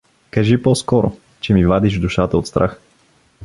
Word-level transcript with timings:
Кажи 0.31 0.57
по-скоро, 0.63 1.11
че 1.41 1.53
ми 1.53 1.65
вадиш 1.65 1.99
душата 1.99 2.37
от 2.37 2.47
страх. 2.47 2.81